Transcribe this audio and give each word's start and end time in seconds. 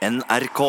NRK. 0.00 0.60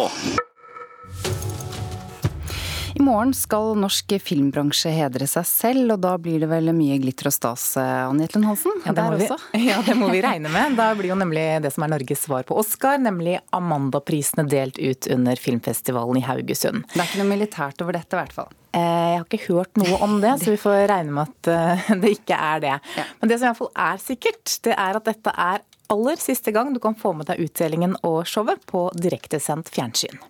I 2.93 2.99
morgen 3.03 3.31
skal 3.33 3.77
norsk 3.79 4.11
filmbransje 4.19 4.91
hedre 4.91 5.23
seg 5.29 5.45
selv, 5.47 5.93
og 5.95 6.01
da 6.03 6.17
blir 6.19 6.43
det 6.43 6.49
vel 6.51 6.67
mye 6.75 6.97
glitter 6.99 7.29
og 7.29 7.35
stas, 7.37 7.63
Anne 7.79 8.25
Jetlund 8.25 8.49
Hansen? 8.49 8.75
Ja, 8.85 8.91
det, 8.91 9.05
må 9.07 9.15
vi, 9.21 9.29
ja, 9.69 9.77
det 9.87 9.95
må 9.95 10.09
vi 10.11 10.19
regne 10.25 10.51
med. 10.51 10.75
Da 10.75 10.89
blir 10.99 11.13
jo 11.13 11.17
nemlig 11.21 11.45
det 11.63 11.71
som 11.71 11.87
er 11.87 11.93
Norges 11.93 12.25
svar 12.27 12.43
på 12.43 12.59
Oscar, 12.59 12.99
nemlig 12.99 13.37
Amanda-prisene 13.55 14.43
delt 14.51 14.75
ut 14.83 15.07
under 15.15 15.39
filmfestivalen 15.39 16.19
i 16.19 16.25
Haugesund. 16.27 16.83
Det 16.91 16.99
er 16.99 17.07
ikke 17.07 17.23
noe 17.23 17.31
militært 17.31 17.85
over 17.85 17.95
dette, 17.95 18.11
i 18.11 18.19
hvert 18.19 18.35
fall. 18.35 18.51
Eh, 18.75 18.83
jeg 18.83 19.17
har 19.21 19.27
ikke 19.29 19.45
hørt 19.47 19.79
noe 19.79 20.03
om 20.03 20.19
det, 20.23 20.35
så 20.43 20.51
vi 20.51 20.59
får 20.59 20.89
regne 20.91 21.15
med 21.15 21.31
at 21.31 21.53
eh, 21.55 21.91
det 22.03 22.17
ikke 22.19 22.35
er 22.51 22.67
det. 22.67 22.77
Men 23.23 23.31
det 23.31 23.39
som 23.39 23.53
iallfall 23.53 23.71
er 23.87 24.03
sikkert, 24.03 24.59
det 24.67 24.75
er 24.75 24.99
at 24.99 25.07
dette 25.07 25.39
er 25.47 25.63
aller 25.91 26.15
siste 26.15 26.51
gang 26.51 26.73
du 26.73 26.79
kan 26.79 26.95
få 26.95 27.13
med 27.13 27.27
deg 27.27 27.41
utdelingen 27.43 27.97
og 28.07 28.23
showet 28.29 28.63
på 28.69 28.87
direktesendt 28.95 29.71
fjernsyn. 29.73 30.21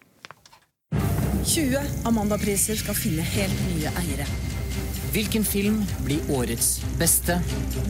20 1.46 2.06
Amanda-priser 2.10 2.78
skal 2.78 2.98
finne 2.98 3.26
helt 3.26 3.62
nye 3.70 3.94
eiere. 4.02 4.26
Hvilken 5.12 5.44
film 5.46 5.82
blir 6.06 6.24
årets 6.32 6.80
beste? 7.00 7.38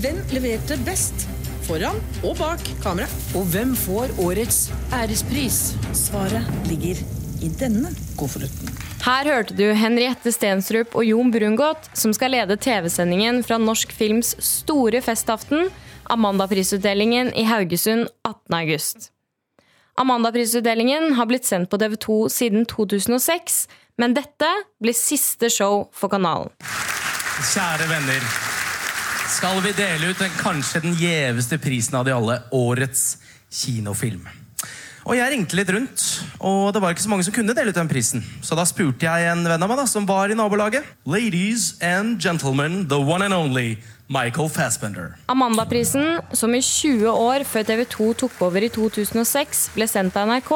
Hvem 0.04 0.20
leverte 0.34 0.80
best? 0.88 1.28
Foran 1.68 2.00
og 2.26 2.40
bak 2.42 2.64
kamera. 2.84 3.08
Og 3.38 3.46
hvem 3.54 3.76
får 3.78 4.16
årets 4.24 4.64
ærespris? 4.98 5.62
Svaret 5.96 6.48
ligger 6.72 7.04
i 7.46 7.52
denne 7.62 7.94
konvolutten. 8.20 8.91
Her 9.02 9.26
hørte 9.26 9.56
du 9.58 9.64
Henriette 9.74 10.30
Stensrup 10.30 10.94
og 10.94 11.06
Jon 11.08 11.32
Brungot, 11.34 11.88
som 11.98 12.12
skal 12.14 12.36
lede 12.36 12.54
TV-sendingen 12.62 13.40
fra 13.42 13.58
Norsk 13.58 13.90
Films 13.98 14.36
store 14.46 15.00
festaften, 15.02 15.72
Amanda-prisutdelingen 16.14 17.32
i 17.34 17.48
Haugesund 17.50 18.12
18. 18.28 18.54
august. 18.60 19.10
Amanda-prisutdelingen 19.98 21.16
har 21.18 21.30
blitt 21.32 21.50
sendt 21.50 21.72
på 21.72 21.80
TV2 21.82 22.18
siden 22.30 22.68
2006, 22.70 23.64
men 23.98 24.14
dette 24.14 24.50
blir 24.82 24.98
siste 24.98 25.50
show 25.50 25.88
for 25.98 26.14
kanalen. 26.14 26.54
Kjære 27.42 27.90
venner. 27.90 28.30
Skal 29.32 29.64
vi 29.66 29.74
dele 29.82 30.12
ut 30.12 30.22
den, 30.22 30.38
kanskje 30.44 30.84
den 30.86 30.94
gjeveste 31.00 31.58
prisen 31.64 31.98
av 31.98 32.06
de 32.06 32.14
alle, 32.14 32.38
årets 32.54 33.16
kinofilm. 33.50 34.30
Og 35.02 35.16
Jeg 35.18 35.32
ringte 35.34 35.58
litt 35.58 35.72
rundt, 35.74 36.04
og 36.46 36.74
det 36.76 36.82
var 36.84 36.94
ikke 36.94 37.04
så 37.04 37.10
mange 37.10 37.26
som 37.26 37.34
kunne 37.34 37.56
dele 37.58 37.74
ut 37.74 37.78
den 37.78 37.90
prisen. 37.90 38.22
Så 38.46 38.54
da 38.58 38.66
spurte 38.70 39.08
jeg 39.08 39.32
en 39.32 39.48
venn 39.50 39.66
av 39.66 39.72
meg 39.72 39.80
da, 39.82 39.88
som 39.90 40.06
var 40.06 40.30
i 40.30 40.38
nabolaget. 40.38 40.86
Ladies 41.10 41.74
and 41.82 42.22
gentlemen, 42.22 42.86
the 42.88 43.00
one 43.00 43.26
and 43.26 43.34
only 43.34 43.80
Michael 44.12 44.50
Fassbender. 44.50 45.16
Amandaprisen, 45.32 46.20
som 46.34 46.54
i 46.54 46.62
20 46.62 47.10
år 47.10 47.46
før 47.48 47.66
TV 47.66 47.86
2 47.90 48.14
tok 48.26 48.42
over 48.46 48.62
i 48.62 48.70
2006, 48.70 49.72
ble 49.74 49.90
sendt 49.90 50.20
av 50.20 50.30
NRK, 50.30 50.54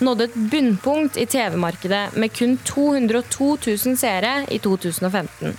nådde 0.00 0.30
et 0.30 0.40
bunnpunkt 0.50 1.20
i 1.20 1.28
TV-markedet 1.28 2.16
med 2.16 2.32
kun 2.34 2.56
202 2.64 3.50
000 3.66 4.00
seere 4.00 4.34
i 4.48 4.62
2015. 4.64 5.52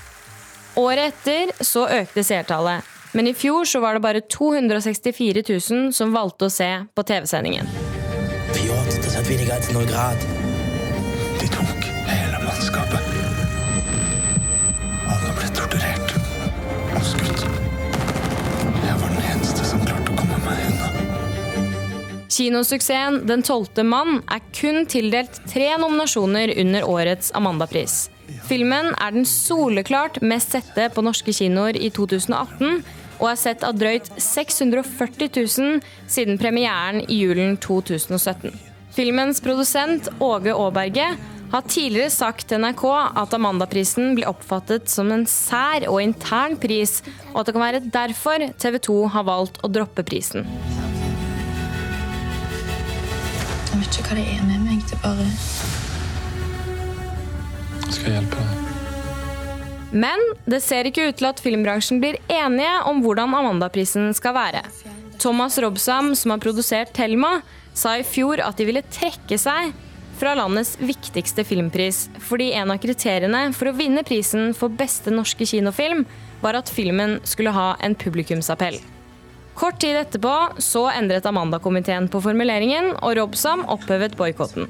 Året 0.81 1.13
etter 1.13 1.53
så 1.63 1.85
økte 2.01 2.25
seertallet, 2.25 2.83
men 3.15 3.29
i 3.29 3.37
fjor 3.37 3.67
så 3.69 3.79
var 3.83 3.95
det 3.95 4.03
bare 4.03 4.25
264 4.27 5.45
000 5.45 5.91
som 5.95 6.15
valgte 6.15 6.49
å 6.49 6.55
se 6.55 6.71
på 6.95 7.05
TV-sendingen. 7.07 7.84
De 11.39 11.47
tok 11.47 11.85
hele 12.07 12.39
mannskapet. 12.43 13.05
Alle 15.07 15.31
ble 15.37 15.47
torturert 15.55 16.11
og 16.97 17.05
skutt. 17.07 17.45
Jeg 18.83 18.97
var 18.99 19.13
den 19.13 19.23
eneste 19.31 19.69
som 19.69 19.85
klarte 19.87 20.11
å 20.11 20.17
komme 20.19 20.41
meg 20.43 20.65
unna. 20.67 20.91
Kinosuksessen 22.27 23.21
Den 23.29 23.45
tolvte 23.47 23.87
mann 23.87 24.19
er 24.27 24.43
kun 24.51 24.83
tildelt 24.91 25.39
tre 25.47 25.71
nominasjoner 25.79 26.51
under 26.65 26.91
årets 26.97 27.31
Amandapris. 27.39 28.09
Filmen 28.51 28.91
er 28.99 29.15
den 29.15 29.23
soleklart 29.23 30.19
mest 30.27 30.57
sette 30.57 30.91
på 30.91 31.07
norske 31.07 31.31
kinoer 31.31 31.79
i 31.79 31.87
2018, 31.87 32.83
og 33.23 33.27
er 33.31 33.39
sett 33.39 33.63
av 33.63 33.79
drøyt 33.79 34.11
640 34.19 35.31
000 35.39 35.83
siden 36.03 36.41
premieren 36.41 37.05
i 37.07 37.23
julen 37.23 37.55
2017. 37.63 38.74
Filmens 38.95 39.41
produsent 39.43 40.07
Åge 40.19 40.53
Aaberge 40.55 41.17
har 41.51 41.61
tidligere 41.67 42.09
sagt 42.09 42.47
til 42.47 42.61
NRK 42.63 42.83
at 43.19 43.33
Amandaprisen 43.35 44.13
blir 44.15 44.29
oppfattet 44.29 44.87
som 44.87 45.11
en 45.11 45.25
sær 45.27 45.83
og 45.91 45.99
intern 45.99 46.55
pris, 46.55 47.01
og 47.33 47.41
at 47.41 47.49
det 47.49 47.55
kan 47.57 47.65
være 47.65 47.81
derfor 47.91 48.45
TV 48.55 48.79
2 48.87 48.95
har 49.17 49.27
valgt 49.27 49.59
å 49.67 49.71
droppe 49.75 50.05
prisen. 50.07 50.47
Jeg 53.67 53.81
vet 53.81 53.99
ikke 53.99 54.07
hva 54.13 54.15
det 54.21 54.25
er 54.37 54.47
med 54.47 54.63
meg. 54.63 54.79
Det 54.87 55.01
bare 55.03 55.27
Skal 57.91 58.07
jeg 58.07 58.15
hjelpe 58.21 58.39
deg? 58.39 58.49
Men 59.95 60.19
det 60.47 60.63
ser 60.63 60.87
ikke 60.87 61.09
ut 61.09 61.19
til 61.19 61.27
at 61.33 61.43
filmbransjen 61.43 61.99
blir 62.03 62.15
enige 62.31 62.75
om 62.87 63.03
hvordan 63.03 63.35
Amandaprisen 63.43 64.15
skal 64.15 64.39
være. 64.39 64.63
Thomas 65.19 65.57
Robsam, 65.61 66.13
som 66.15 66.31
har 66.31 66.43
produsert 66.43 66.93
Thelma, 66.95 67.41
sa 67.73 67.97
i 67.97 68.05
fjor 68.07 68.41
at 68.43 68.57
de 68.57 68.67
ville 68.67 68.85
trekke 68.87 69.37
seg 69.39 69.73
fra 70.15 70.35
landets 70.37 70.77
viktigste 70.79 71.43
filmpris, 71.43 72.05
fordi 72.23 72.53
en 72.55 72.71
av 72.71 72.79
kriteriene 72.83 73.49
for 73.55 73.69
å 73.69 73.75
vinne 73.75 74.03
prisen 74.07 74.53
for 74.55 74.71
beste 74.71 75.11
norske 75.11 75.47
kinofilm 75.49 76.05
var 76.43 76.55
at 76.59 76.71
filmen 76.71 77.19
skulle 77.27 77.53
ha 77.55 77.73
en 77.83 77.95
publikumsappell. 77.99 78.79
Kort 79.55 79.79
tid 79.79 79.95
etterpå 79.95 80.33
så 80.59 80.89
endret 80.91 81.27
Amanda-komiteen 81.27 82.09
på 82.11 82.19
formuleringen, 82.23 82.91
og 82.99 83.15
Robsam 83.19 83.63
opphevet 83.71 84.17
boikotten. 84.19 84.67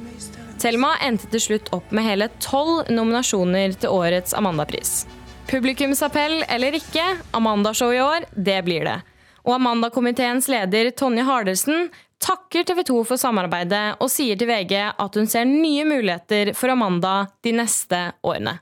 Thelma 0.62 0.94
endte 1.06 1.30
til 1.34 1.42
slutt 1.42 1.72
opp 1.76 1.90
med 1.94 2.06
hele 2.06 2.30
tolv 2.42 2.88
nominasjoner 2.94 3.74
til 3.82 3.94
årets 3.94 4.34
Amanda-pris. 4.38 5.04
Publikumsappell 5.50 6.44
eller 6.50 6.78
ikke, 6.78 7.04
Amanda-show 7.38 7.94
i 7.94 8.02
år, 8.02 8.30
det 8.34 8.62
blir 8.66 8.86
det. 8.88 9.00
Og 9.46 9.56
Amanda-komiteens 9.60 10.50
leder 10.50 10.90
Tonje 10.98 11.26
Hardelsen 11.26 11.90
takker 12.26 12.66
TV 12.66 12.82
2 12.88 13.02
for 13.06 13.22
samarbeidet 13.22 14.00
og 14.02 14.10
sier 14.10 14.38
til 14.40 14.50
VG 14.50 14.74
at 14.90 15.20
hun 15.20 15.28
ser 15.30 15.46
nye 15.50 15.86
muligheter 15.86 16.56
for 16.58 16.74
Amanda 16.74 17.28
de 17.46 17.54
neste 17.60 18.00
årene. 18.26 18.58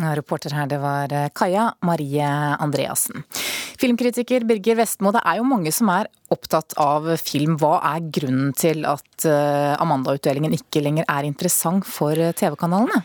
Reporter 0.00 0.54
her, 0.56 0.68
det 0.70 0.78
var 0.80 1.12
eh, 1.12 1.28
Kaja 1.36 1.66
Marie 1.84 2.24
Andreassen. 2.24 3.26
Filmkritiker 3.82 4.46
Birger 4.48 4.78
Vestmo, 4.78 5.10
det 5.12 5.20
er 5.26 5.40
jo 5.40 5.44
mange 5.44 5.72
som 5.74 5.90
er 5.92 6.08
opptatt 6.32 6.72
av 6.80 7.10
film. 7.20 7.58
Hva 7.60 7.74
er 7.90 8.06
grunnen 8.14 8.54
til 8.56 8.86
at 8.88 9.26
eh, 9.28 9.74
Amanda-utdelingen 9.82 10.54
ikke 10.56 10.84
lenger 10.86 11.08
er 11.10 11.28
interessant 11.28 11.84
for 11.84 12.16
eh, 12.16 12.32
TV-kanalene? 12.38 13.02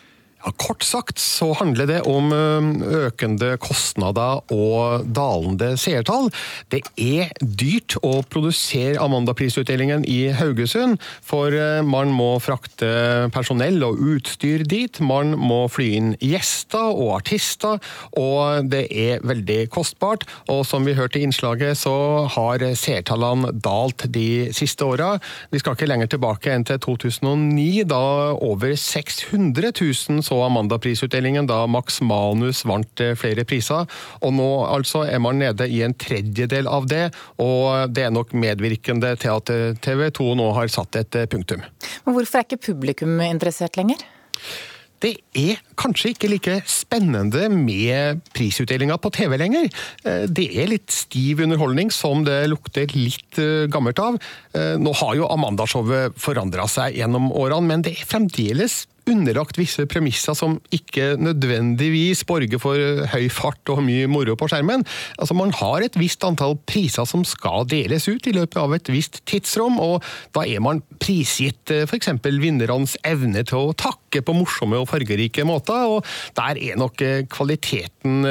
Kort 0.55 0.85
sagt 0.87 1.19
så 1.19 1.51
handler 1.59 1.89
det 1.89 1.99
om 2.07 2.31
økende 2.31 3.55
kostnader 3.61 4.41
og 4.53 5.07
dalende 5.11 5.73
seertall. 5.79 6.29
Det 6.71 6.83
er 6.95 7.33
dyrt 7.41 7.97
å 8.05 8.21
produsere 8.27 9.01
Amanda-prisutdelingen 9.03 10.05
i 10.07 10.29
Haugesund, 10.37 11.01
for 11.25 11.53
man 11.85 12.13
må 12.15 12.29
frakte 12.43 13.29
personell 13.35 13.83
og 13.85 13.99
utstyr 14.15 14.63
dit. 14.67 15.01
Man 15.03 15.35
må 15.39 15.65
fly 15.71 15.89
inn 15.99 16.13
gjester 16.23 16.93
og 16.93 17.17
artister, 17.17 17.81
og 18.17 18.69
det 18.71 18.85
er 18.91 19.23
veldig 19.27 19.59
kostbart. 19.73 20.25
Og 20.53 20.63
som 20.69 20.87
vi 20.87 20.95
hørte 20.97 21.19
i 21.19 21.25
innslaget, 21.27 21.77
så 21.81 22.27
har 22.37 22.63
seertallene 22.77 23.53
dalt 23.53 24.07
de 24.13 24.49
siste 24.55 24.85
åra. 24.87 25.15
Vi 25.51 25.61
skal 25.61 25.77
ikke 25.77 25.89
lenger 25.89 26.13
tilbake 26.13 26.53
enn 26.53 26.65
til 26.67 26.79
2009, 26.83 27.83
da 27.89 28.03
over 28.37 28.75
600 28.77 29.73
000 29.73 30.23
så 30.25 30.36
Amanda-prisutdelingen 30.45 31.49
da 31.49 31.63
Max 31.71 32.01
Manus 32.05 32.63
vant 32.67 33.03
flere 33.19 33.45
priser. 33.47 33.89
Og 34.21 34.35
nå 34.37 34.47
altså 34.69 35.03
er 35.07 35.19
man 35.23 35.41
nede 35.41 35.67
i 35.71 35.81
en 35.85 35.95
tredjedel 35.97 36.69
av 36.69 36.87
det, 36.91 37.07
og 37.41 37.91
det 37.93 38.07
er 38.07 38.15
nok 38.15 38.35
medvirkende 38.37 39.15
til 39.21 39.35
at 39.39 39.51
TV 39.83 40.07
2 40.13 40.31
nå 40.37 40.51
har 40.57 40.71
satt 40.71 41.01
et 41.01 41.21
punktum. 41.31 41.65
Men 42.05 42.17
hvorfor 42.17 42.41
er 42.41 42.47
ikke 42.47 42.65
publikum 42.71 43.19
interessert 43.25 43.77
lenger? 43.79 44.01
Det 44.97 45.11
er 45.37 45.59
kanskje 45.77 46.09
ikke 46.15 46.29
like 46.31 46.55
spennende 46.65 47.43
med 47.53 48.23
prisutdelinga 48.33 48.95
på 48.97 49.11
TV 49.13 49.35
lenger. 49.37 49.67
Det 50.25 50.47
er 50.57 50.71
litt 50.71 50.89
stiv 50.89 51.43
underholdning 51.45 51.91
som 51.93 52.23
det 52.25 52.39
lukter 52.49 52.89
litt 52.97 53.37
gammelt 53.69 54.01
av. 54.01 54.17
Nå 54.81 54.95
har 55.03 55.13
jo 55.19 55.29
Amanda-showet 55.29 56.17
forandra 56.17 56.65
seg 56.71 56.97
gjennom 56.97 57.29
årene, 57.29 57.69
men 57.69 57.85
det 57.85 57.93
er 57.93 58.09
fremdeles 58.09 58.87
underlagt 59.11 59.57
visse 59.59 59.85
premisser 59.89 60.35
som 60.37 60.57
ikke 60.73 61.15
nødvendigvis 61.21 62.23
borger 62.27 62.61
for 62.61 63.07
høy 63.13 63.27
fart 63.33 63.71
og 63.73 63.81
mye 63.85 64.09
moro 64.11 64.35
på 64.37 64.49
skjermen. 64.51 64.85
Altså 65.17 65.37
Man 65.37 65.53
har 65.55 65.85
et 65.85 65.97
visst 65.99 66.23
antall 66.27 66.57
priser 66.69 67.07
som 67.09 67.25
skal 67.27 67.67
deles 67.69 68.07
ut 68.09 68.27
i 68.27 68.35
løpet 68.35 68.59
av 68.61 68.75
et 68.75 68.91
visst 68.91 69.21
tidsrom, 69.29 69.79
og 69.79 70.05
da 70.35 70.45
er 70.47 70.63
man 70.63 70.83
prisgitt 71.01 71.73
f.eks. 71.87 72.13
vinnernes 72.27 72.97
evne 73.07 73.43
til 73.47 73.71
å 73.71 73.75
takke 73.77 74.23
på 74.25 74.35
morsomme 74.37 74.79
og 74.81 74.89
fargerike 74.91 75.45
måter, 75.47 75.97
og 75.97 76.05
der 76.37 76.59
er 76.59 76.79
nok 76.79 77.03
kvaliteten 77.31 78.23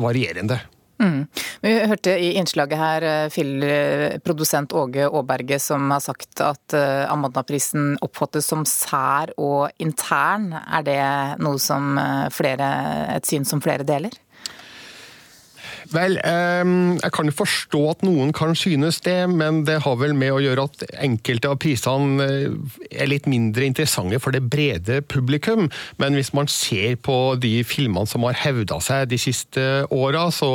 varierende. 0.00 0.60
Mm. 1.04 1.20
Vi 1.64 1.74
hørte 1.92 2.16
i 2.16 2.34
innslaget 2.40 2.80
her 2.80 3.08
produsent 3.28 4.34
filmprodusent 4.64 4.72
Åge 4.72 5.06
Aaberge 5.08 5.58
som 5.60 5.90
har 5.90 6.00
sagt 6.00 6.40
at 6.40 6.74
eh, 6.76 7.04
Amandaprisen 7.12 7.94
oppfattes 8.04 8.48
som 8.50 8.64
sær 8.68 9.32
og 9.38 9.70
intern. 9.82 10.52
Er 10.54 10.86
det 10.86 11.00
noe 11.42 11.60
som 11.62 11.98
eh, 12.00 12.28
flere, 12.34 12.70
et 13.16 13.26
syn 13.28 13.46
som 13.48 13.62
flere 13.64 13.86
deler? 13.86 14.14
Vel, 15.92 16.16
jeg 16.16 17.12
kan 17.12 17.30
forstå 17.34 17.80
at 17.90 18.04
noen 18.06 18.32
kan 18.36 18.54
synes 18.56 19.00
det, 19.04 19.18
men 19.28 19.62
det 19.68 19.80
har 19.84 19.98
vel 20.00 20.14
med 20.16 20.32
å 20.32 20.40
gjøre 20.40 20.64
at 20.68 20.84
enkelte 21.04 21.50
av 21.50 21.58
prisene 21.60 22.24
eh, 22.24 22.56
er 23.02 23.10
litt 23.10 23.28
mindre 23.30 23.66
interessante 23.66 24.20
for 24.22 24.34
det 24.34 24.44
brede 24.48 25.02
publikum. 25.10 25.68
Men 26.00 26.16
hvis 26.16 26.32
man 26.36 26.48
ser 26.50 26.96
på 27.04 27.36
de 27.40 27.58
filmene 27.68 28.08
som 28.08 28.24
har 28.28 28.38
hevda 28.44 28.80
seg 28.84 29.10
de 29.12 29.20
siste 29.20 29.64
åra, 29.94 30.26
så, 30.34 30.50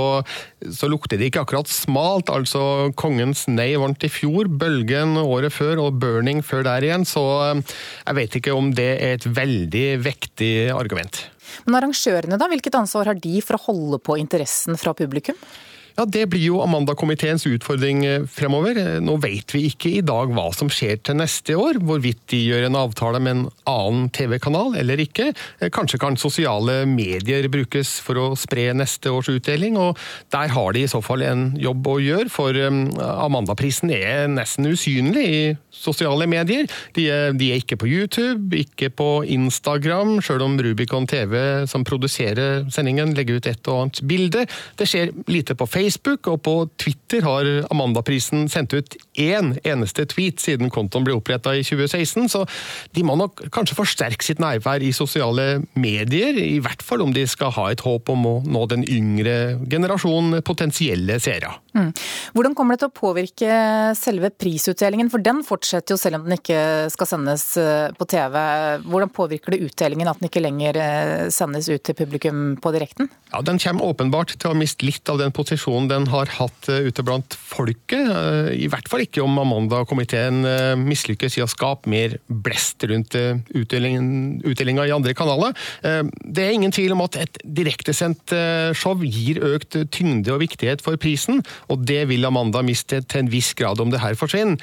så, 0.65 0.89
lukter 0.89 1.19
det 1.19 1.29
ikke 1.29 1.45
akkurat 1.45 1.69
smalt. 1.69 2.33
Altså, 2.33 2.89
'Kongens 2.97 3.45
nei' 3.51 3.77
vant 3.79 4.03
i 4.03 4.11
fjor, 4.11 4.49
'Bølgen' 4.49 5.19
året 5.21 5.53
før 5.53 5.85
og 5.85 5.99
'Burning' 6.01 6.43
før 6.45 6.65
der 6.65 6.89
igjen. 6.89 7.05
Så 7.05 7.23
jeg 7.53 8.17
vet 8.17 8.39
ikke 8.39 8.57
om 8.57 8.73
det 8.73 8.91
er 8.97 9.19
et 9.19 9.29
veldig 9.29 9.87
vektig 10.05 10.53
argument. 10.73 11.28
Men 11.65 11.79
arrangørene, 11.79 12.39
da? 12.39 12.47
Hvilket 12.51 12.77
ansvar 12.79 13.11
har 13.11 13.19
de 13.19 13.39
for 13.45 13.57
å 13.57 13.63
holde 13.69 13.99
på 14.03 14.17
interessen 14.21 14.79
fra 14.79 14.95
publikum? 14.97 15.37
Ja, 15.99 16.05
Det 16.05 16.29
blir 16.31 16.45
jo 16.45 16.61
Amanda-komiteens 16.63 17.43
utfordring 17.43 18.05
eh, 18.07 18.21
fremover. 18.23 18.77
Eh, 18.79 19.01
nå 19.03 19.17
vet 19.19 19.51
vi 19.51 19.65
ikke 19.67 19.89
i 19.97 20.03
dag 20.05 20.31
hva 20.31 20.45
som 20.55 20.69
skjer 20.71 21.01
til 21.03 21.17
neste 21.19 21.57
år, 21.59 21.81
hvorvidt 21.83 22.21
de 22.31 22.39
gjør 22.39 22.69
en 22.69 22.77
avtale 22.79 23.19
med 23.19 23.33
en 23.33 23.41
annen 23.67 24.05
TV-kanal 24.15 24.77
eller 24.79 25.03
ikke. 25.03 25.33
Eh, 25.59 25.67
kanskje 25.75 25.99
kan 25.99 26.15
sosiale 26.15 26.85
medier 26.87 27.49
brukes 27.51 27.97
for 28.05 28.15
å 28.15 28.29
spre 28.39 28.69
neste 28.79 29.11
års 29.11 29.27
utdeling, 29.33 29.75
og 29.75 29.99
der 30.31 30.53
har 30.55 30.71
de 30.71 30.85
i 30.85 30.87
så 30.87 31.01
fall 31.03 31.25
en 31.27 31.49
jobb 31.59 31.91
å 31.91 31.97
gjøre, 31.99 32.31
for 32.31 32.55
Amanda-prisen 32.55 33.91
er 33.91 34.31
nesten 34.31 34.71
usynlig 34.71 35.25
i 35.27 35.43
sosiale 35.79 36.29
medier. 36.31 36.67
De 36.95 37.09
er, 37.11 37.35
de 37.35 37.51
er, 37.51 37.59
ikke 37.59 37.79
på 37.83 37.91
YouTube, 37.91 38.55
ikke 38.55 38.91
på 38.95 39.09
Instagram, 39.35 40.17
sjøl 40.23 40.47
om 40.47 40.55
Rubicon 40.63 41.07
TV, 41.09 41.67
som 41.67 41.83
produserer 41.87 42.69
sendingen, 42.71 43.11
legger 43.17 43.39
ut 43.39 43.51
et 43.51 43.67
og 43.67 43.83
annet 43.83 44.01
bilde. 44.07 44.47
Det 44.79 44.87
skjer 44.87 45.11
lite 45.27 45.59
på 45.59 45.67
Facebook, 45.67 45.88
og 46.29 46.41
på 46.45 46.55
Twitter 46.79 47.25
har 47.25 47.49
Amandaprisen 47.71 48.47
sendt 48.51 48.73
ut 48.73 48.97
én 49.19 49.55
eneste 49.63 50.05
tweet 50.05 50.39
siden 50.39 50.69
kontoen 50.69 51.07
ble 51.07 51.15
oppretta 51.17 51.55
i 51.55 51.63
2016, 51.63 52.29
så 52.29 52.45
de 52.95 53.03
må 53.03 53.15
nok 53.19 53.45
kanskje 53.53 53.77
forsterke 53.77 54.25
sitt 54.25 54.39
nærvær 54.39 54.83
i 54.83 54.91
sosiale 54.95 55.63
medier, 55.73 56.37
i 56.37 56.59
hvert 56.63 56.83
fall 56.85 57.03
om 57.05 57.13
de 57.15 57.25
skal 57.29 57.53
ha 57.57 57.69
et 57.71 57.83
håp 57.85 58.09
om 58.13 58.25
å 58.25 58.35
nå 58.45 58.65
den 58.71 58.85
yngre 58.87 59.57
generasjonen 59.69 60.43
potensielle 60.45 61.19
seere. 61.23 61.55
Mm. 61.73 61.91
Hvordan 62.33 62.55
kommer 62.57 62.75
det 62.75 62.83
til 62.83 62.91
å 62.91 62.99
påvirke 62.99 63.59
selve 63.97 64.31
prisutdelingen, 64.33 65.09
for 65.11 65.23
den 65.23 65.43
fortsetter 65.45 65.79
fortsetter 65.79 65.95
jo 65.95 65.99
selv 65.99 66.19
om 66.19 66.27
den 66.27 66.37
ikke 66.37 66.89
skal 66.91 67.07
sendes 67.07 67.45
eh, 67.57 67.89
på 67.95 68.05
TV. 68.09 68.35
Hvordan 68.85 69.11
påvirker 69.13 69.53
det 69.53 69.61
utdelingen 69.69 70.09
at 70.09 70.19
den 70.19 70.29
ikke 70.29 70.43
lenger 70.43 70.79
eh, 70.79 71.29
sendes 71.31 71.69
ut 71.69 71.83
til 71.83 71.95
publikum 71.95 72.57
på 72.61 72.73
direkten? 72.75 73.09
Ja, 73.31 73.41
Den 73.41 73.59
kommer 73.59 73.85
åpenbart 73.85 74.35
til 74.39 74.51
å 74.51 74.57
miste 74.57 74.85
litt 74.85 75.07
av 75.09 75.19
den 75.21 75.31
posisjonen 75.31 75.78
den 75.87 76.07
har 76.11 76.31
hatt 76.35 76.69
eh, 76.71 76.89
ute 76.89 77.05
blant 77.05 77.37
folket. 77.39 78.09
I 78.53 78.67
hvert 78.71 78.89
fall 78.91 79.05
ikke 79.05 79.23
om 79.23 79.37
Amanda-komiteen 79.41 80.41
mislykkes 80.83 81.37
i 81.39 81.43
å 81.43 81.49
skape 81.49 81.89
mer 81.89 82.17
blest 82.27 82.83
rundt 82.89 83.15
utdelinga 83.15 84.85
i 84.87 84.93
andre 84.93 85.13
kanaler. 85.17 85.55
Det 85.81 86.43
er 86.43 86.53
ingen 86.55 86.73
tvil 86.73 86.93
om 86.95 87.03
at 87.05 87.17
et 87.19 87.39
direktesendt 87.43 88.33
show 88.77 89.01
gir 89.03 89.41
økt 89.45 89.77
tyngde 89.93 90.33
og 90.33 90.41
viktighet 90.43 90.83
for 90.85 90.99
prisen, 91.01 91.43
og 91.69 91.85
det 91.89 92.03
vil 92.11 92.27
Amanda 92.27 92.63
miste 92.65 93.01
til 93.05 93.23
en 93.23 93.31
viss 93.31 93.51
grad 93.57 93.81
om 93.83 93.93
det 93.93 94.01
her 94.03 94.17
forsvinner. 94.19 94.59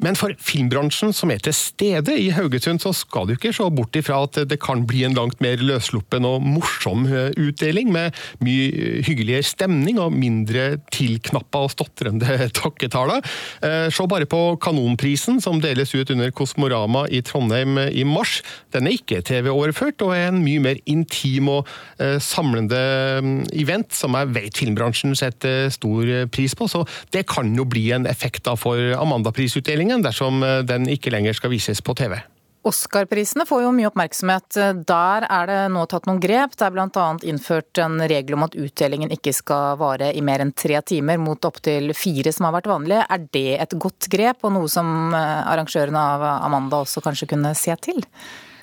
Men 0.00 0.16
for 0.18 0.34
filmbransjen 0.40 1.14
som 1.16 1.32
er 1.32 1.42
til 1.44 1.54
stede 1.56 2.16
i 2.18 2.30
Haugesund, 2.34 2.82
så 2.82 2.92
skal 2.96 3.28
du 3.28 3.34
ikke 3.36 3.52
se 3.56 3.66
bort 3.74 3.96
ifra 3.98 4.22
at 4.26 4.38
det 4.48 4.60
kan 4.62 4.84
bli 4.88 5.04
en 5.06 5.16
langt 5.16 5.40
mer 5.44 5.60
løssluppen 5.60 6.26
og 6.28 6.44
morsom 6.44 7.06
eh, 7.08 7.30
utdeling, 7.40 7.92
med 7.92 8.16
mye 8.44 9.00
hyggeligere 9.06 9.46
stemning 9.46 9.98
og 10.00 10.14
mindre 10.14 10.49
tilknappa 10.92 11.64
og 11.66 11.72
stotrende 11.72 12.48
takketaler. 12.60 13.24
Eh, 13.64 13.86
se 13.94 14.06
bare 14.10 14.28
på 14.30 14.42
Kanonprisen, 14.62 15.40
som 15.40 15.62
deles 15.62 15.94
ut 15.94 16.10
under 16.12 16.32
Kosmorama 16.34 17.06
i 17.08 17.22
Trondheim 17.24 17.78
i 17.88 18.04
mars. 18.04 18.40
Den 18.74 18.88
er 18.88 18.98
ikke 18.98 19.22
TV-overført, 19.26 20.02
og 20.04 20.14
er 20.16 20.28
en 20.28 20.42
mye 20.44 20.62
mer 20.62 20.82
intim 20.90 21.48
og 21.52 21.70
eh, 22.02 22.18
samlende 22.20 22.82
mm, 23.24 23.40
event, 23.62 23.94
som 23.96 24.18
jeg 24.18 24.32
vet 24.36 24.60
filmbransjen 24.60 25.16
setter 25.18 25.70
stor 25.72 26.10
pris 26.34 26.56
på. 26.58 26.68
Så 26.70 26.84
det 27.14 27.26
kan 27.30 27.54
jo 27.56 27.64
bli 27.68 27.88
en 27.96 28.08
effekt 28.10 28.48
for 28.60 28.78
Amanda-prisutdelingen, 28.96 30.02
dersom 30.04 30.40
Eh, 30.50 30.62
den 30.66 30.88
ikke 30.88 31.12
lenger 31.14 31.36
skal 31.36 31.52
vises 31.54 31.82
på 31.82 31.94
TV. 31.94 32.20
Oscar-prisene 32.66 33.46
får 33.48 33.62
jo 33.64 33.70
mye 33.72 33.88
oppmerksomhet. 33.88 34.58
Der 34.88 35.24
er 35.24 35.48
det 35.48 35.60
nå 35.72 35.86
tatt 35.88 36.04
noen 36.08 36.20
grep. 36.20 36.52
Det 36.58 36.66
er 36.66 36.74
bl.a. 36.74 37.06
innført 37.32 37.80
en 37.80 37.96
regel 38.10 38.36
om 38.36 38.44
at 38.44 38.56
utdelingen 38.58 39.12
ikke 39.14 39.32
skal 39.36 39.78
vare 39.80 40.10
i 40.12 40.20
mer 40.24 40.44
enn 40.44 40.52
tre 40.52 40.82
timer, 40.84 41.16
mot 41.22 41.48
opptil 41.48 41.94
fire 41.96 42.34
som 42.36 42.48
har 42.48 42.58
vært 42.58 42.68
vanlig. 42.68 43.00
Er 43.00 43.24
det 43.32 43.56
et 43.64 43.78
godt 43.80 44.10
grep, 44.12 44.44
og 44.44 44.52
noe 44.58 44.68
som 44.68 45.14
eh, 45.16 45.40
arrangørene 45.48 46.04
av 46.16 46.26
Amanda 46.36 46.82
også 46.84 47.00
kanskje 47.04 47.32
kunne 47.32 47.54
se 47.56 47.76
til? 47.80 48.04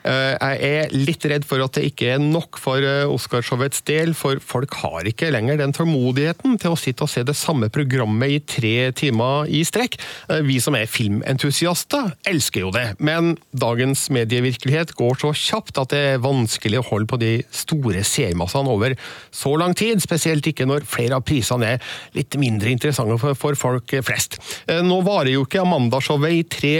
Eh, 0.08 0.58
jeg 0.62 0.84
er 0.84 0.94
litt 0.96 1.26
redd 1.28 1.46
for 1.48 1.62
at 1.64 1.76
det 1.78 1.88
ikke 1.90 2.14
er 2.16 2.22
nok 2.22 2.60
for 2.62 2.84
eh, 2.84 3.04
Oscarshowets 3.10 3.84
del, 3.88 4.14
for 4.18 4.40
folk 4.44 4.78
har 4.84 5.08
ikke 5.10 5.32
lenger 5.34 5.60
den 5.60 5.74
tålmodigheten 5.76 6.56
til 6.62 6.74
å 6.74 6.80
sitte 6.80 7.04
og 7.04 7.12
se 7.12 7.26
det 7.28 7.36
samme 7.38 7.68
programmet 7.74 8.36
i 8.38 8.40
tre 8.40 8.76
timer 8.96 9.50
i 9.52 9.64
strekk. 9.68 9.98
Eh, 10.32 10.44
vi 10.48 10.60
som 10.64 10.78
er 10.80 10.88
filmentusiaster, 10.92 12.14
elsker 12.30 12.64
jo 12.64 12.72
det, 12.76 12.86
men 13.04 13.36
dagens 13.52 14.08
medievirkelighet 14.14 14.96
går 14.98 15.20
så 15.24 15.34
kjapt 15.36 15.82
at 15.82 15.92
det 15.92 16.04
er 16.14 16.24
vanskelig 16.24 16.82
å 16.82 16.88
holde 16.88 17.12
på 17.12 17.20
de 17.22 17.34
store 17.52 18.06
seermassene 18.08 18.72
over 18.72 18.96
så 19.36 19.54
lang 19.60 19.76
tid, 19.78 20.00
spesielt 20.04 20.48
ikke 20.48 20.68
når 20.70 20.88
flere 20.88 21.20
av 21.20 21.26
prisene 21.28 21.74
er 21.76 21.92
litt 22.16 22.38
mindre 22.40 22.72
interessante 22.72 23.20
for, 23.20 23.58
folk 23.58 23.92
flest. 24.06 24.38
Nå 24.86 25.00
varer 25.06 25.32
jo 25.34 25.44
ikke 25.46 25.64
Amanda-showet 25.64 26.36
i 26.36 26.44
tre 26.52 26.76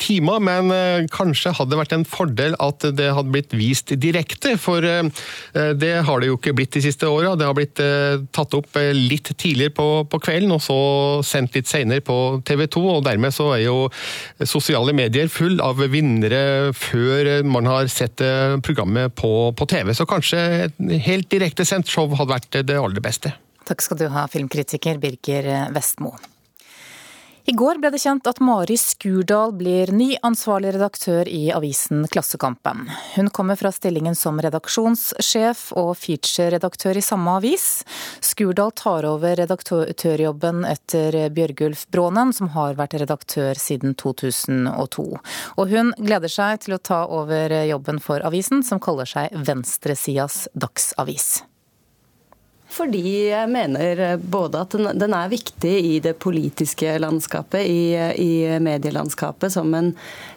timer, 0.00 0.40
men 0.42 1.08
kanskje 1.12 1.52
hadde 1.56 1.74
det 1.74 1.80
vært 1.80 1.94
en 1.96 2.06
fordel 2.08 2.56
at 2.70 2.86
det 2.96 3.10
hadde 3.16 3.32
blitt 3.34 3.54
vist 3.56 3.92
direkte. 4.00 4.54
For 4.60 4.84
eh, 4.84 5.06
det 5.78 5.92
har 6.06 6.20
det 6.20 6.30
jo 6.30 6.38
ikke 6.38 6.54
blitt 6.56 6.74
de 6.76 6.84
siste 6.84 7.08
åra. 7.10 7.34
Det 7.38 7.48
har 7.48 7.56
blitt 7.56 7.82
eh, 7.82 8.18
tatt 8.34 8.56
opp 8.56 8.78
eh, 8.80 8.92
litt 8.94 9.32
tidligere 9.32 9.74
på, 9.76 9.88
på 10.10 10.20
kvelden, 10.24 10.54
og 10.56 10.62
så 10.64 10.78
sendt 11.26 11.56
litt 11.58 11.70
senere 11.70 12.04
på 12.04 12.18
TV 12.46 12.66
2. 12.66 12.84
og 12.96 13.04
Dermed 13.06 13.34
så 13.34 13.50
er 13.56 13.64
jo 13.66 13.78
sosiale 14.44 14.94
medier 14.96 15.30
full 15.32 15.60
av 15.64 15.80
vinnere 15.90 16.72
før 16.76 17.44
man 17.46 17.68
har 17.70 17.88
sett 17.92 18.20
programmet 18.64 19.14
på, 19.18 19.32
på 19.56 19.68
TV. 19.70 19.94
Så 19.96 20.06
kanskje 20.08 20.44
et 20.66 20.84
helt 21.06 21.30
direktesendt 21.32 21.90
show 21.90 22.10
hadde 22.14 22.34
vært 22.34 22.62
det 22.66 22.78
aller 22.78 23.04
beste. 23.04 23.34
Takk 23.64 23.80
skal 23.84 24.00
du 24.02 24.06
ha, 24.12 24.26
filmkritiker 24.30 25.00
Birger 25.00 25.50
Vestmo. 25.74 26.14
I 27.46 27.52
går 27.52 27.76
ble 27.76 27.90
det 27.92 27.98
kjent 28.00 28.24
at 28.24 28.38
Mari 28.40 28.78
Skurdal 28.80 29.50
blir 29.52 29.90
ny 29.92 30.14
ansvarlig 30.24 30.70
redaktør 30.78 31.28
i 31.28 31.50
avisen 31.52 32.06
Klassekampen. 32.08 32.86
Hun 33.18 33.28
kommer 33.36 33.60
fra 33.60 33.68
stillingen 33.68 34.16
som 34.16 34.40
redaksjonssjef 34.40 35.66
og 35.76 35.90
feature-redaktør 36.00 36.96
i 36.96 37.04
samme 37.04 37.36
avis. 37.42 37.68
Skurdal 38.24 38.72
tar 38.80 39.04
over 39.10 39.36
redaktørjobben 39.42 40.64
etter 40.72 41.20
Bjørgulf 41.36 41.84
Brånen, 41.92 42.32
som 42.32 42.48
har 42.56 42.80
vært 42.80 42.96
redaktør 43.04 43.60
siden 43.60 43.92
2002. 43.92 45.08
Og 45.60 45.74
hun 45.76 45.92
gleder 46.00 46.32
seg 46.32 46.64
til 46.64 46.78
å 46.78 46.80
ta 46.80 47.04
over 47.04 47.60
jobben 47.68 48.00
for 48.00 48.24
avisen, 48.24 48.64
som 48.64 48.80
kaller 48.80 49.04
seg 49.04 49.36
venstresidas 49.36 50.46
dagsavis. 50.56 51.42
Fordi 52.74 53.04
jeg 53.30 53.50
mener 53.52 54.16
både 54.18 54.64
at 54.64 54.74
den, 54.74 54.88
den 54.98 55.14
er 55.14 55.30
viktig 55.30 55.74
i 55.94 55.98
det 56.02 56.16
politiske 56.22 56.96
landskapet, 56.98 57.62
i, 57.70 57.94
i 58.18 58.58
medielandskapet, 58.58 59.54
som 59.54 59.70
en, 59.78 59.92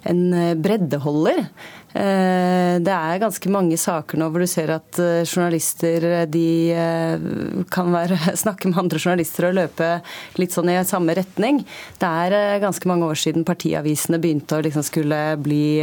en 0.05 0.21
breddeholder. 0.61 1.47
Eh, 1.95 2.77
det 2.83 2.91
er 2.93 3.21
ganske 3.21 3.49
mange 3.49 3.77
saker 3.79 4.19
nå 4.19 4.27
hvor 4.29 4.43
du 4.43 4.49
ser 4.49 4.73
at 4.75 4.99
eh, 4.99 5.23
journalister 5.23 6.27
de 6.29 6.49
eh, 6.75 7.27
kan 7.73 7.93
være, 7.93 8.19
snakke 8.43 8.69
med 8.69 8.81
andre 8.83 8.99
journalister 8.99 9.47
og 9.47 9.55
løpe 9.57 9.89
litt 10.37 10.53
sånn 10.53 10.73
i 10.73 10.77
samme 10.87 11.15
retning. 11.17 11.63
Det 11.97 12.11
er 12.27 12.61
ganske 12.61 12.91
mange 12.91 13.07
år 13.07 13.21
siden 13.21 13.47
partiavisene 13.47 14.19
begynte 14.21 14.59
å 14.59 14.65
liksom 14.65 14.85
skulle 14.85 15.21
bli 15.41 15.81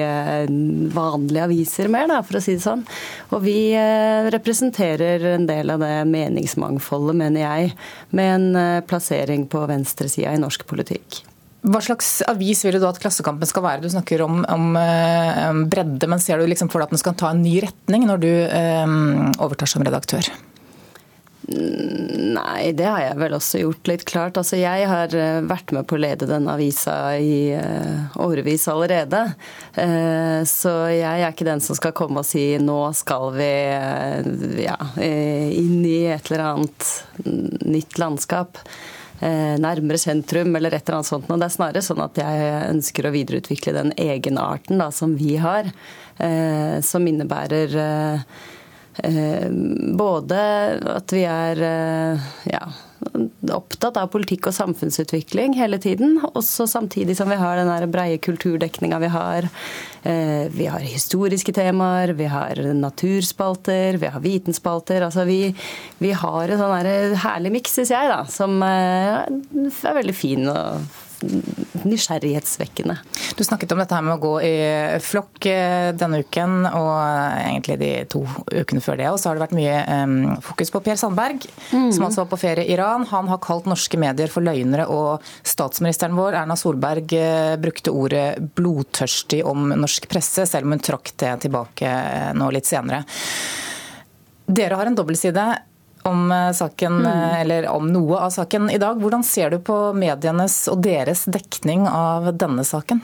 vanlige 0.95 1.45
aviser 1.45 1.91
mer, 1.93 2.09
da, 2.11 2.21
for 2.27 2.39
å 2.39 2.45
si 2.45 2.57
det 2.57 2.65
sånn. 2.65 2.85
Og 3.35 3.45
vi 3.45 3.59
representerer 4.35 5.25
en 5.35 5.49
del 5.49 5.73
av 5.75 5.83
det 5.83 5.93
meningsmangfoldet, 6.11 7.19
mener 7.25 7.47
jeg, 7.47 7.77
med 8.15 8.35
en 8.39 8.83
plassering 8.89 9.49
på 9.51 9.65
venstresida 9.71 10.35
i 10.35 10.43
norsk 10.43 10.67
politikk. 10.69 11.25
Hva 11.65 11.81
slags 11.81 12.19
avis 12.29 12.61
vil 12.67 12.77
du 12.77 12.83
da 12.83 12.91
at 12.93 12.99
Klassekampen 13.01 13.49
skal 13.49 13.65
være? 13.65 13.81
Du 13.85 13.89
snakker 13.93 14.21
om, 14.21 14.43
om, 14.53 14.75
eh, 14.77 15.61
bredde, 15.65 16.09
men 16.11 16.21
ser 16.21 16.37
du 16.37 16.49
liksom 16.49 16.69
for 16.69 16.83
deg 16.83 16.91
at 16.91 16.97
den 16.97 17.01
skal 17.01 17.15
ta 17.17 17.31
en 17.33 17.41
ny 17.41 17.57
retning 17.65 18.05
når 18.05 18.19
du 18.21 18.33
um, 18.53 19.31
overtar 19.41 19.71
som 19.71 19.85
redaktør? 19.87 20.29
Nei, 21.45 22.73
det 22.77 22.85
har 22.89 23.01
jeg 23.03 23.17
vel 23.21 23.37
også 23.37 23.63
gjort 23.63 23.89
litt 23.89 24.05
klart. 24.09 24.37
Altså, 24.41 24.59
jeg 24.61 24.89
har 24.91 25.17
eh, 25.17 25.41
vært 25.49 25.73
med 25.77 25.89
på 25.89 25.97
å 25.97 26.03
lede 26.05 26.29
den 26.29 26.51
avisa 26.53 26.97
i 27.17 27.57
årevis 28.21 28.67
allerede. 28.73 29.23
Så 30.49 30.73
jeg 30.93 31.23
er 31.23 31.31
ikke 31.31 31.49
den 31.49 31.65
som 31.65 31.77
skal 31.77 31.95
komme 31.97 32.21
og 32.21 32.29
si 32.29 32.45
nå 32.61 32.81
skal 32.97 33.31
vi 33.37 33.53
ja, 34.65 34.77
inn 35.01 35.81
i 35.81 35.99
et 36.13 36.29
eller 36.29 36.45
annet 36.51 36.93
nytt 37.65 38.01
landskap. 38.01 38.61
Nærmere 39.25 39.99
sentrum 40.01 40.57
eller 40.57 40.75
et 40.75 40.83
eller 40.83 40.99
annet 40.99 41.09
sånt. 41.09 41.29
Og 41.31 41.41
det 41.41 41.47
er 41.47 41.55
snarere 41.55 41.85
sånn 41.85 42.03
at 42.05 42.19
jeg 42.21 42.49
ønsker 42.75 43.09
å 43.09 43.13
videreutvikle 43.15 43.73
den 43.77 43.93
egenarten 43.97 44.83
da, 44.83 44.91
som 44.93 45.15
vi 45.17 45.39
har. 45.41 45.71
Som 46.85 47.09
innebærer 47.11 47.73
Eh, 48.15 48.21
både 49.99 50.41
at 50.95 51.13
vi 51.15 51.25
er 51.27 51.61
eh, 51.67 52.27
ja, 52.47 52.63
opptatt 53.55 53.99
av 53.99 54.13
politikk 54.13 54.49
og 54.51 54.55
samfunnsutvikling 54.55 55.57
hele 55.59 55.81
tiden. 55.83 56.21
Også 56.33 56.69
samtidig 56.71 57.17
som 57.19 57.33
vi 57.33 57.39
har 57.41 57.59
den 57.59 57.91
breie 57.91 58.21
kulturdekninga 58.23 59.01
vi 59.03 59.11
har. 59.11 59.49
Eh, 60.07 60.47
vi 60.55 60.69
har 60.71 60.85
historiske 60.85 61.53
temaer, 61.57 62.15
vi 62.15 62.31
har 62.31 62.61
naturspalter, 62.79 63.99
vi 63.99 64.13
har 64.15 64.23
vitenspalter. 64.23 65.03
Altså 65.03 65.27
vi, 65.27 65.41
vi 65.99 66.13
har 66.15 66.55
en 66.55 66.63
sånn 66.63 67.19
herlig 67.25 67.57
miks, 67.59 67.75
syns 67.75 67.95
jeg, 67.97 68.13
da, 68.15 68.23
som 68.31 68.63
er 68.63 69.27
veldig 69.83 70.17
fin. 70.17 70.47
og 70.49 71.04
nysgjerrighetsvekkende. 71.85 72.97
Du 73.37 73.43
snakket 73.45 73.73
om 73.73 73.81
dette 73.83 73.97
her 73.97 74.05
med 74.05 74.17
å 74.17 74.23
gå 74.23 74.33
i 74.47 74.55
flokk 75.05 75.49
eh, 75.51 75.91
denne 75.97 76.23
uken, 76.25 76.67
og 76.69 76.93
egentlig 77.41 77.79
de 77.81 77.91
to 78.13 78.23
ukene 78.53 78.83
før 78.85 79.01
det. 79.01 79.11
Og 79.13 79.19
så 79.21 79.31
har 79.31 79.39
det 79.39 79.45
vært 79.45 79.57
mye 79.59 79.81
um, 80.05 80.17
fokus 80.45 80.73
på 80.75 80.83
Per 80.85 81.01
Sandberg, 81.01 81.45
mm. 81.73 81.91
som 81.97 82.07
altså 82.07 82.25
var 82.25 82.31
på 82.33 82.41
ferie 82.45 82.67
i 82.67 82.77
Iran. 82.77 83.07
Han 83.11 83.31
har 83.33 83.43
kalt 83.45 83.69
norske 83.71 84.01
medier 84.01 84.33
for 84.33 84.47
løgnere, 84.47 84.87
og 84.93 85.25
statsministeren 85.47 86.17
vår, 86.19 86.39
Erna 86.45 86.57
Solberg, 86.59 87.13
eh, 87.19 87.55
brukte 87.61 87.95
ordet 87.95 88.29
blodtørstig 88.57 89.43
om 89.47 89.71
norsk 89.75 90.09
presse, 90.11 90.47
selv 90.51 90.69
om 90.69 90.77
hun 90.77 90.85
trakk 90.85 91.15
det 91.21 91.37
tilbake 91.47 91.91
eh, 91.91 92.33
nå 92.37 92.51
litt 92.55 92.71
senere. 92.71 93.05
Dere 94.45 94.77
har 94.77 94.91
en 94.91 94.97
dobbeltside 94.97 95.45
om 96.09 96.33
eh, 96.33 96.51
saken, 96.57 96.99
mm. 97.05 97.11
Eh, 97.11 97.37
eller 97.41 97.69
om 97.73 97.87
noe 97.93 98.23
av 98.27 98.33
saken 98.35 98.71
i 98.73 98.81
dag. 98.83 99.01
Hvordan 99.01 99.25
ser 99.27 99.55
du 99.55 99.61
på 99.65 99.77
medienes 99.97 100.65
og 100.73 100.83
deres 100.85 101.25
dekning 101.31 101.87
av 101.91 102.33
denne 102.39 102.65
saken? 102.67 103.03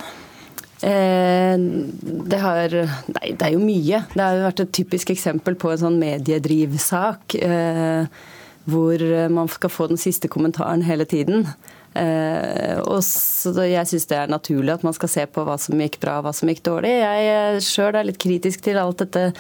Eh, 0.81 1.57
det, 1.61 2.41
har, 2.41 2.77
nei, 3.17 3.33
det 3.33 3.49
er 3.49 3.57
jo 3.57 3.65
mye. 3.65 4.05
Det 4.15 4.25
har 4.25 4.39
jo 4.39 4.47
vært 4.49 4.65
et 4.67 4.77
typisk 4.81 5.15
eksempel 5.17 5.59
på 5.61 5.73
en 5.73 5.83
sånn 5.85 6.01
mediedrivsak. 6.03 7.37
Eh, 7.41 8.23
hvor 8.71 9.03
man 9.33 9.49
skal 9.51 9.73
få 9.73 9.87
den 9.91 9.99
siste 9.99 10.29
kommentaren 10.31 10.85
hele 10.85 11.07
tiden. 11.09 11.47
Eh, 11.91 12.79
og 12.87 13.03
så 13.03 13.51
Jeg 13.67 13.89
syns 13.91 14.07
det 14.07 14.15
er 14.17 14.31
naturlig 14.31 14.77
at 14.77 14.85
man 14.87 14.95
skal 14.95 15.11
se 15.11 15.25
på 15.27 15.43
hva 15.43 15.57
som 15.59 15.81
gikk 15.81 15.99
bra 16.03 16.21
hva 16.23 16.33
som 16.35 16.51
gikk 16.51 16.63
dårlig. 16.69 16.93
Jeg 17.03 17.31
eh, 17.35 17.59
sjøl 17.65 17.99
er 17.99 18.07
litt 18.07 18.21
kritisk 18.23 18.63
til 18.63 18.79
alt 18.79 19.03
dette 19.03 19.33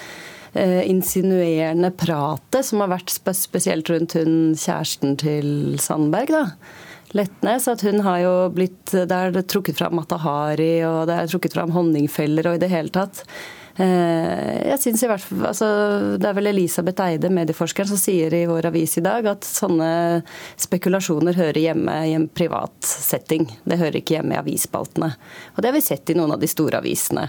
insinuerende 0.58 1.92
pratet 1.94 2.66
som 2.66 2.82
har 2.82 2.90
vært 2.96 3.12
spesielt 3.12 3.90
rundt 3.92 4.16
hun 4.18 4.56
kjæresten 4.58 5.18
til 5.20 5.78
Sandberg. 5.78 6.32
da. 6.34 6.44
Letnes, 7.14 7.66
at 7.70 7.82
hun 7.82 8.04
har 8.06 8.20
jo 8.22 8.34
blitt 8.54 8.92
Det 8.92 9.10
er 9.10 9.34
trukket 9.42 9.80
fram 9.80 9.96
Mata-Hari, 9.98 10.82
og 10.86 11.08
det 11.10 11.16
er 11.16 11.30
trukket 11.30 11.56
fram 11.56 11.72
honningfeller 11.74 12.50
og 12.50 12.58
i 12.58 12.62
det 12.62 12.70
hele 12.70 12.92
tatt. 12.94 13.24
Eh, 13.76 14.68
jeg 14.70 14.80
synes 14.82 15.04
i 15.04 15.08
hvert 15.10 15.22
fall, 15.22 15.44
altså, 15.46 15.68
Det 16.18 16.26
er 16.26 16.36
vel 16.36 16.50
Elisabeth 16.50 17.04
Eide, 17.04 17.30
medieforskeren, 17.32 17.88
som 17.88 18.00
sier 18.00 18.34
i 18.34 18.44
vår 18.50 18.70
avis 18.72 18.98
i 18.98 19.04
dag 19.04 19.26
at 19.30 19.46
sånne 19.46 20.22
spekulasjoner 20.60 21.38
hører 21.38 21.62
hjemme 21.62 21.96
i 22.08 22.14
en 22.18 22.28
privat 22.28 22.76
setting. 22.82 23.46
Det 23.64 23.78
hører 23.80 24.00
ikke 24.00 24.18
hjemme 24.18 24.36
i 24.36 24.40
avisspaltene. 24.42 25.12
Og 25.54 25.62
Det 25.62 25.70
har 25.70 25.76
vi 25.76 25.84
sett 25.84 26.10
i 26.10 26.18
noen 26.18 26.34
av 26.34 26.40
de 26.42 26.50
store 26.50 26.82
avisene. 26.82 27.28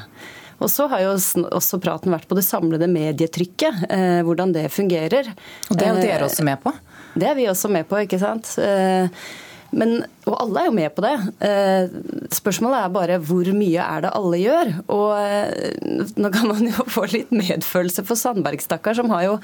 Og 0.61 0.69
så 0.69 0.85
har 0.91 1.01
jo 1.01 1.13
også 1.49 1.79
praten 1.81 2.13
vært 2.13 2.27
på 2.29 2.37
det 2.37 2.45
samlede 2.45 2.89
medietrykket, 2.91 3.85
eh, 3.89 4.21
hvordan 4.25 4.53
det 4.53 4.67
fungerer. 4.69 5.31
Og 5.69 5.77
det 5.77 5.87
er 5.87 5.95
jo 5.95 6.03
dere 6.03 6.27
også 6.27 6.45
med 6.45 6.61
på? 6.61 6.73
Det 7.17 7.27
er 7.27 7.35
vi 7.35 7.47
også 7.49 7.71
med 7.73 7.87
på, 7.89 7.97
ikke 8.05 8.19
sant. 8.21 8.53
Eh, 8.61 9.09
men, 9.71 10.01
og 10.27 10.35
alle 10.35 10.61
er 10.61 10.67
jo 10.67 10.73
med 10.75 10.91
på 10.95 11.03
det. 11.05 11.13
Eh, 11.47 11.93
spørsmålet 12.35 12.81
er 12.81 12.93
bare 12.93 13.19
hvor 13.23 13.47
mye 13.55 13.83
er 13.85 14.03
det 14.03 14.11
alle 14.17 14.39
gjør? 14.41 14.71
Og 14.91 15.11
eh, 15.15 16.09
nå 16.19 16.31
kan 16.33 16.49
man 16.49 16.67
jo 16.67 16.85
få 16.95 17.05
litt 17.11 17.31
medfølelse 17.31 18.03
for 18.07 18.19
Sandberg, 18.19 18.59
stakkar, 18.63 18.97
som 18.97 19.11
har 19.13 19.25
jo 19.29 19.37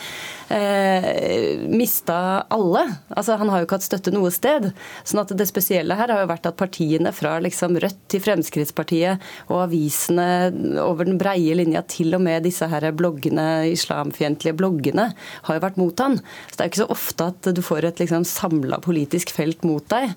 eh, 0.53 1.63
mista 1.72 2.43
alle. 2.53 2.84
Altså, 3.13 3.38
han 3.39 3.51
har 3.53 3.63
jo 3.63 3.69
ikke 3.69 3.79
hatt 3.79 3.88
støtte 3.88 4.13
noe 4.15 4.31
sted. 4.36 4.69
sånn 5.07 5.24
at 5.24 5.31
det 5.39 5.48
spesielle 5.48 5.96
her 5.98 6.12
har 6.12 6.25
jo 6.25 6.31
vært 6.34 6.51
at 6.51 6.60
partiene 6.60 7.13
fra 7.15 7.38
liksom 7.43 7.77
Rødt 7.77 8.03
til 8.12 8.24
Fremskrittspartiet 8.24 9.24
og 9.51 9.62
avisene 9.67 10.27
over 10.81 11.07
den 11.07 11.19
breie 11.22 11.55
linja, 11.55 11.84
til 11.88 12.15
og 12.17 12.24
med 12.25 12.43
disse 12.48 12.67
her 12.67 12.89
bloggene, 12.98 13.67
islamfiendtlige 13.72 14.57
bloggene, 14.57 15.10
har 15.48 15.57
jo 15.60 15.63
vært 15.63 15.79
mot 15.79 16.03
han. 16.03 16.19
Så 16.50 16.57
det 16.57 16.60
er 16.60 16.67
jo 16.67 16.74
ikke 16.74 16.84
så 16.84 16.91
ofte 16.98 17.31
at 17.31 17.51
du 17.55 17.63
får 17.63 17.88
et 17.91 18.03
liksom 18.03 18.27
samla 18.27 18.81
politisk 18.84 19.31
felt 19.36 19.63
mot 19.67 19.86
deg. 19.91 20.17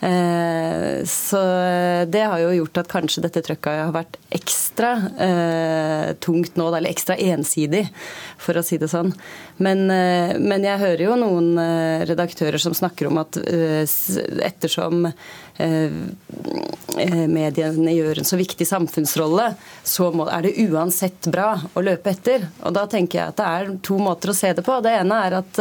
så 0.00 1.40
det 2.08 2.22
har 2.24 2.40
jo 2.40 2.54
gjort 2.56 2.78
at 2.80 2.88
kanskje 2.88 3.20
dette 3.26 3.42
trøkket 3.44 3.82
har 3.82 3.92
vært 3.92 4.16
ekstra 4.32 4.94
eh, 5.20 6.12
tungt 6.24 6.56
nå, 6.56 6.70
eller 6.72 6.88
ekstra 6.88 7.18
ensidig, 7.20 7.82
for 8.40 8.56
å 8.56 8.64
si 8.64 8.78
det 8.80 8.88
sånn. 8.88 9.12
Men, 9.60 9.84
eh, 9.92 10.38
men 10.40 10.64
jeg 10.64 10.80
hører 10.80 11.04
jo 11.04 11.18
noen 11.20 11.52
redaktører 12.08 12.60
som 12.62 12.76
snakker 12.76 13.10
om 13.10 13.20
at 13.20 13.36
ettersom 13.36 15.10
mediene 16.96 17.92
gjør 17.92 18.22
en 18.22 18.28
så 18.30 18.38
viktig 18.40 18.64
samfunnsrolle, 18.64 19.50
så 19.84 20.08
er 20.24 20.46
det 20.46 20.54
uansett 20.70 21.28
bra 21.28 21.50
å 21.76 21.84
løpe 21.84 22.14
etter. 22.14 22.48
Og 22.64 22.72
da 22.78 22.86
tenker 22.88 23.20
jeg 23.20 23.34
at 23.34 23.42
det 23.42 23.50
er 23.50 23.70
to 23.84 24.00
måter 24.00 24.32
å 24.32 24.38
se 24.38 24.54
det 24.56 24.64
på. 24.64 24.80
Det 24.80 24.96
ene 25.02 25.20
er 25.26 25.36
at 25.42 25.60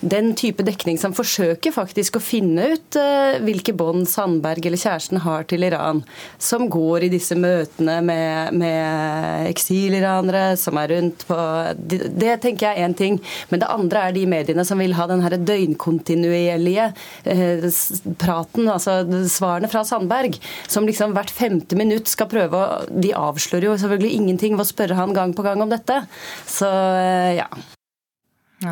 den 0.00 0.30
type 0.38 0.62
dekning 0.62 0.98
som 0.98 1.14
forsøker 1.16 1.74
faktisk 1.74 2.18
å 2.18 2.22
finne 2.22 2.72
ut 2.74 2.98
uh, 2.98 3.38
hvilke 3.58 3.74
bånd 3.76 4.06
Sandberg 4.08 4.66
eller 4.66 4.78
kjæresten 4.78 5.22
har 5.24 5.46
til 5.50 5.66
Iran, 5.66 6.04
som 6.38 6.68
går 6.70 7.06
i 7.06 7.10
disse 7.12 7.34
møtene 7.38 7.98
med, 8.06 8.54
med 8.54 9.48
eksiliranere 9.50 10.56
som 10.60 10.78
er 10.78 10.94
rundt 10.94 11.24
på 11.28 11.38
det, 11.78 12.12
det, 12.14 12.36
tenker 12.44 12.68
jeg 12.68 12.78
er 12.78 12.88
én 12.88 12.96
ting. 12.96 13.18
Men 13.50 13.62
det 13.62 13.70
andre 13.72 14.06
er 14.06 14.16
de 14.16 14.24
mediene 14.30 14.64
som 14.66 14.78
vil 14.78 14.94
ha 14.98 15.08
den 15.10 15.24
her 15.24 15.36
døgnkontinuerlige 15.36 16.90
uh, 17.26 17.66
praten, 18.20 18.70
altså 18.70 19.00
svarene 19.30 19.70
fra 19.70 19.84
Sandberg, 19.88 20.38
som 20.68 20.86
liksom 20.86 21.16
hvert 21.16 21.32
femte 21.34 21.78
minutt 21.78 22.08
skal 22.10 22.30
prøve 22.30 22.58
å 22.58 22.66
De 22.88 23.10
avslører 23.16 23.68
jo 23.68 23.76
selvfølgelig 23.80 24.14
ingenting 24.14 24.56
ved 24.56 24.66
å 24.66 24.70
spørre 24.70 24.98
han 24.98 25.14
gang 25.16 25.34
på 25.34 25.44
gang 25.46 25.62
om 25.64 25.72
dette. 25.72 26.02
Så 26.46 26.68
uh, 26.68 27.34
ja. 27.38 27.48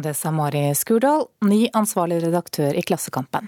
Det 0.02 0.16
sa 0.18 0.32
Mari 0.34 0.68
Skurdal, 0.74 1.28
ny 1.46 1.66
ansvarlig 1.76 2.18
redaktør 2.24 2.74
i 2.74 2.82
Klassekampen. 2.82 3.46